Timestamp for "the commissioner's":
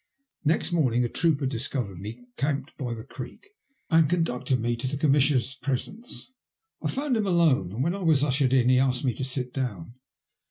4.87-5.53